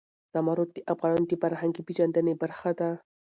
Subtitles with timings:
[0.33, 2.89] زمرد د افغانانو د فرهنګي پیژندنې برخه ده.